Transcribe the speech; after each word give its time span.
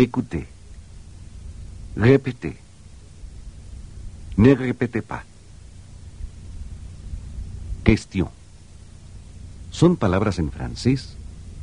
Écoutez. 0.00 0.46
Répétez. 1.94 2.56
Ne 4.38 4.54
répétez 4.54 5.02
pas. 5.02 5.24
Question. 7.84 8.30
Son 9.70 9.96
palabras 9.96 10.38
en 10.38 10.50
francés 10.50 11.16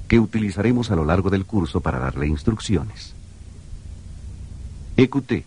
que 0.08 0.20
utilizaremos 0.20 0.92
a 0.92 0.96
lo 0.96 1.04
largo 1.04 1.32
del 1.32 1.46
curso 1.46 1.82
para 1.82 1.98
darle 1.98 2.28
instrucciones. 2.28 3.16
Écoutez. 4.98 5.44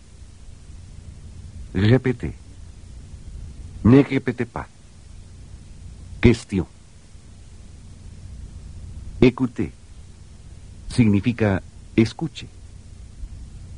Répétez. 1.73 2.33
Ne 3.85 4.03
répétez 4.03 4.45
pas. 4.45 4.67
Question. 6.19 6.67
Écoutez. 9.21 9.71
Significa 10.89 11.63
escuche. 11.95 12.47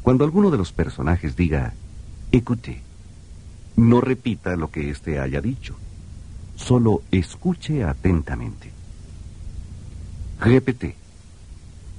Cuando 0.03 0.25
alguno 0.25 0.51
de 0.51 0.57
los 0.57 0.73
personajes 0.73 1.37
diga 1.37 1.73
écoutez, 2.33 2.81
no 3.77 4.01
repita 4.01 4.57
lo 4.57 4.69
que 4.69 4.89
éste 4.89 5.19
haya 5.19 5.39
dicho. 5.39 5.75
Solo 6.57 7.01
escuche 7.09 7.85
atentamente. 7.85 8.69
Repete. 10.41 10.95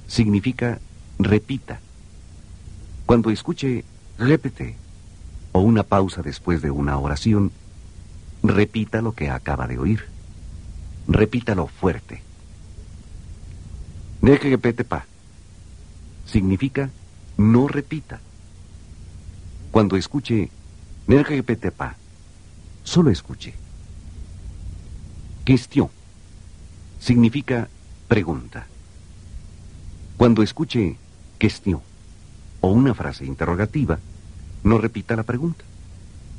Significa 0.07 0.79
repita. 1.17 1.79
Cuando 3.07 3.31
escuche 3.31 3.83
repete 4.19 4.75
o 5.51 5.61
una 5.61 5.81
pausa 5.81 6.21
después 6.21 6.61
de 6.61 6.69
una 6.69 6.99
oración, 6.99 7.51
repita 8.43 9.01
lo 9.01 9.13
que 9.13 9.31
acaba 9.31 9.65
de 9.67 9.79
oír. 9.79 10.05
Repítalo 11.07 11.65
fuerte. 11.65 12.21
Ne 14.21 14.37
repete 14.37 14.83
pa. 14.83 15.05
Significa 16.27 16.91
no 17.37 17.67
repita. 17.67 18.19
Cuando 19.71 19.95
escuche 19.95 20.49
ne 21.07 21.23
repete 21.23 21.71
pa, 21.71 21.95
solo 22.83 23.09
escuche. 23.09 23.53
Question. 25.43 25.89
Significa 26.99 27.67
pregunta. 28.07 28.65
Cuando 30.17 30.41
escuche 30.41 30.95
question 31.37 31.81
o 32.61 32.69
una 32.69 32.93
frase 32.93 33.25
interrogativa, 33.25 33.99
no 34.63 34.77
repita 34.77 35.15
la 35.15 35.23
pregunta. 35.23 35.63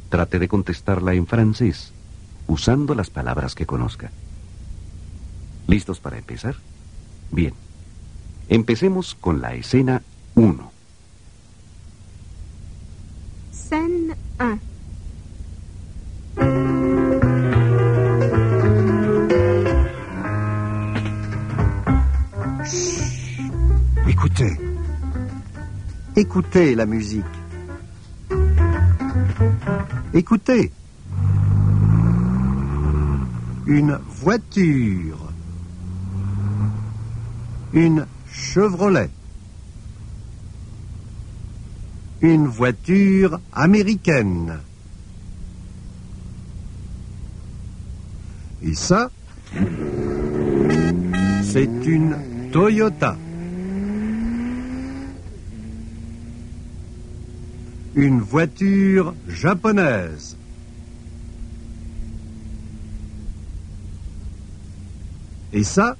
Trate 0.08 0.38
de 0.38 0.48
contestarla 0.48 1.14
en 1.14 1.26
francés, 1.26 1.92
usando 2.46 2.94
las 2.94 3.10
palabras 3.10 3.54
que 3.54 3.66
conozca. 3.66 4.10
¿Listos 5.66 6.00
para 6.00 6.18
empezar? 6.18 6.56
Bien. 7.30 7.54
Empecemos 8.48 9.14
con 9.14 9.40
la 9.40 9.54
escena 9.54 10.02
1. 10.36 10.75
1. 14.38 14.58
Écoutez. 24.08 24.60
Écoutez 26.16 26.74
la 26.74 26.86
musique. 26.86 27.24
Écoutez. 30.12 30.72
Une 33.66 33.98
voiture. 34.22 35.18
Une 37.72 38.06
Chevrolet. 38.30 39.10
Une 42.20 42.46
voiture 42.46 43.38
américaine. 43.52 44.58
Et 48.62 48.74
ça, 48.74 49.10
c'est 51.44 51.70
une 51.86 52.16
Toyota. 52.52 53.16
Une 57.94 58.20
voiture 58.20 59.14
japonaise. 59.28 60.36
Et 65.52 65.64
ça, 65.64 65.96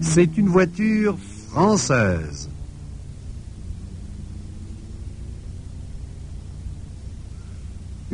c'est 0.00 0.36
une 0.36 0.48
voiture 0.48 1.16
française. 1.48 2.50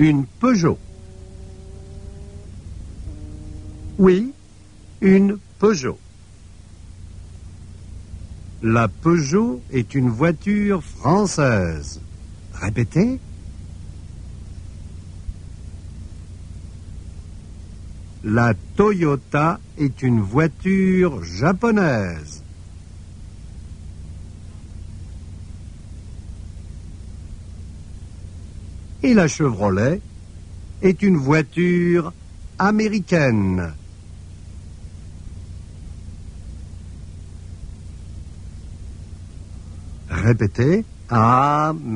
Une 0.00 0.24
Peugeot. 0.24 0.78
Oui, 3.98 4.32
une 5.02 5.38
Peugeot. 5.58 5.98
La 8.62 8.88
Peugeot 8.88 9.60
est 9.70 9.94
une 9.94 10.08
voiture 10.08 10.82
française. 10.82 12.00
Répétez. 12.54 13.20
La 18.24 18.54
Toyota 18.76 19.60
est 19.76 20.00
une 20.00 20.22
voiture 20.22 21.22
japonaise. 21.22 22.42
Et 29.02 29.14
la 29.14 29.28
Chevrolet 29.28 30.00
est 30.82 31.02
une 31.02 31.16
voiture 31.16 32.12
américaine. 32.58 33.72
Répétez. 40.10 40.84
Américaine. 41.08 41.90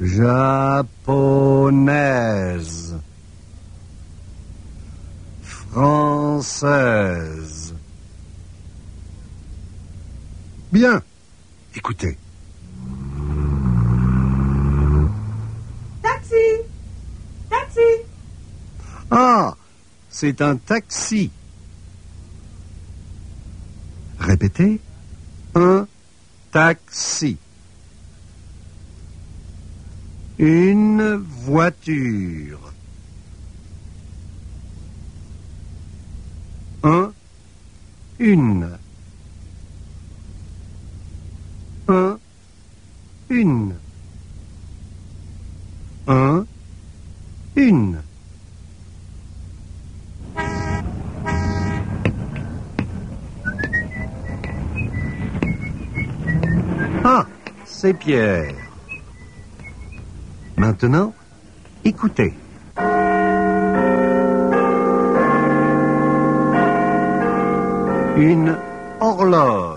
Japonaise. 0.00 0.94
Française. 5.42 6.64
Bien. 10.72 11.03
Écoutez. 11.84 12.16
Taxi 16.00 16.34
Taxi 17.50 17.80
Ah, 19.10 19.54
c'est 20.08 20.40
un 20.40 20.56
taxi. 20.56 21.30
Répétez. 24.18 24.80
Un 25.54 25.86
taxi. 26.52 27.36
Une 30.38 31.16
voiture. 31.16 32.72
Un, 36.82 37.12
une. 38.18 38.70
Un, 41.86 42.18
une. 43.30 43.74
Un, 46.06 46.44
une. 47.56 48.02
Ah, 57.04 57.26
c'est 57.64 57.94
Pierre. 57.94 58.54
Maintenant, 60.56 61.12
écoutez. 61.84 62.32
Une 68.16 68.56
horloge. 69.00 69.73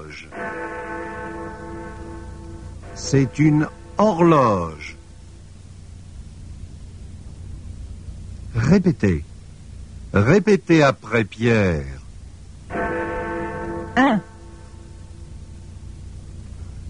C'est 2.97 3.37
une 3.37 3.67
horloge. 3.97 4.97
Répétez. 8.55 9.23
Répétez 10.13 10.81
après 10.81 11.23
Pierre. 11.23 11.85
Un. 13.95 14.19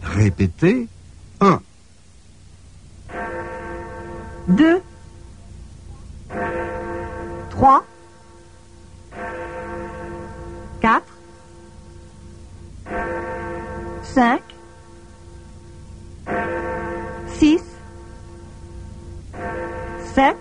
Répétez. 0.02 0.88
Un. 1.42 1.62
Deux. 4.48 4.82
Trois. 7.50 7.86
Quatre. 10.80 11.18
5, 14.04 14.42
6, 17.38 17.62
7, 20.14 20.38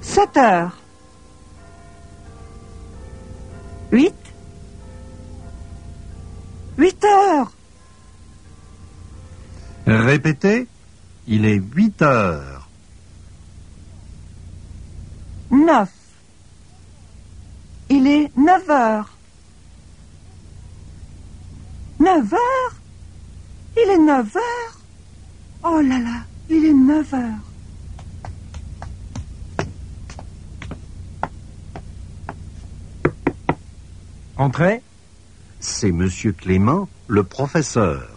7 0.00 0.36
heures, 0.36 0.76
8, 3.92 4.14
8 6.76 7.04
heures, 7.04 7.52
Répétez. 9.88 10.66
Il 11.26 11.46
est 11.46 11.62
8 11.74 12.02
heures. 12.02 12.68
9, 15.50 15.90
il 17.88 18.06
est 18.06 18.36
9 18.36 18.70
heures, 18.70 19.17
9 22.00 22.32
heures, 22.32 22.74
il 23.76 23.90
est 23.90 23.98
9 23.98 24.36
heures, 24.36 24.78
oh 25.64 25.80
là 25.80 25.98
là, 25.98 26.24
il 26.48 26.64
est 26.64 26.72
9 26.72 27.14
heures. 27.14 27.48
Entrez. 34.36 34.82
C'est 35.58 35.90
Monsieur 35.90 36.30
Clément, 36.30 36.88
le 37.08 37.24
professeur. 37.24 38.08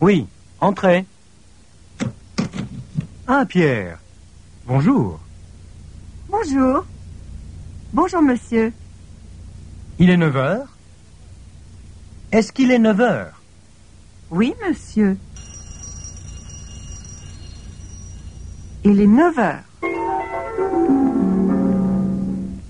Oui, 0.00 0.26
entrez. 0.60 1.04
Ah, 3.26 3.44
Pierre. 3.48 3.98
Bonjour. 4.66 5.18
Bonjour. 6.28 6.84
Bonjour, 7.92 8.22
monsieur. 8.22 8.72
Il 9.98 10.08
est 10.08 10.16
9 10.16 10.36
heures 10.36 10.68
Est-ce 12.32 12.50
qu'il 12.50 12.70
est 12.70 12.78
9 12.78 13.00
heures? 13.00 13.42
Oui, 14.30 14.54
monsieur. 14.66 15.18
Il 18.84 18.98
est 18.98 19.06
9 19.06 19.38
heures. 19.38 19.64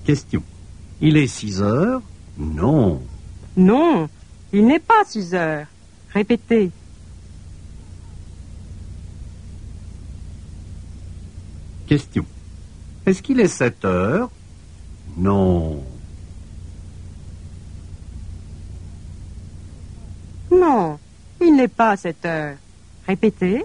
Question. 0.03 0.43
Il 0.99 1.15
est 1.15 1.27
6 1.27 1.61
heures? 1.61 2.01
Non. 2.37 3.01
Non, 3.55 4.09
il 4.51 4.67
n'est 4.67 4.79
pas 4.79 5.05
6 5.05 5.35
heures. 5.35 5.67
Répétez. 6.13 6.69
Question. 11.87 12.25
Est-ce 13.05 13.21
qu'il 13.21 13.39
est 13.39 13.47
7 13.47 13.85
heures? 13.85 14.29
Non. 15.17 15.83
Non, 20.51 20.99
il 21.41 21.55
n'est 21.55 21.67
pas 21.67 21.95
7 21.95 22.25
heures. 22.25 22.57
Répétez. 23.07 23.63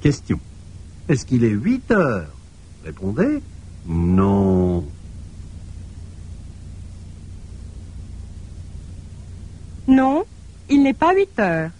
Question. 0.00 0.38
Est-ce 1.08 1.26
qu'il 1.26 1.44
est 1.44 1.48
8 1.48 1.90
heures? 1.90 2.30
Répondez. 2.84 3.42
Non. 3.86 4.84
Non, 9.88 10.24
il 10.68 10.82
n'est 10.82 10.94
pas 10.94 11.14
8 11.14 11.38
heures. 11.38 11.70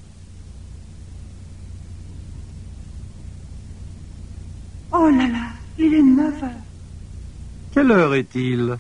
Oh 5.07 5.11
là 5.11 5.29
là, 5.29 5.39
il 5.79 5.95
est 5.95 6.03
9 6.03 6.43
heures. 6.43 6.51
Quelle 7.71 7.93
heure 7.93 8.15
est-il 8.17 8.77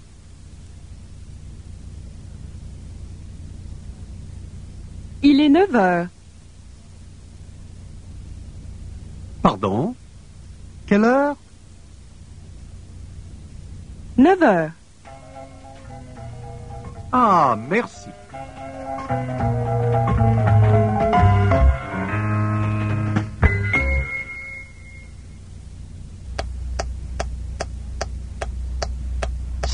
Il 5.22 5.40
est 5.40 5.48
9 5.48 5.74
heures. 5.76 6.08
Pardon 9.40 9.94
Quelle 10.88 11.04
heure 11.04 11.36
9 14.16 14.42
heures. 14.42 14.70
Ah, 17.12 17.56
merci. 17.70 18.10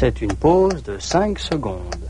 C'est 0.02 0.20
une 0.20 0.32
pause 0.32 0.82
de 0.82 0.98
5 0.98 1.38
secondes. 1.38 2.01